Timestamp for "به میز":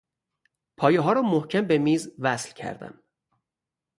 1.67-2.11